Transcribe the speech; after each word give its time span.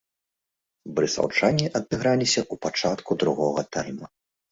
Барысаўчане 0.99 1.67
адыграліся 1.79 2.41
ў 2.43 2.55
пачатку 2.65 3.11
другога 3.25 3.61
тайма. 3.77 4.07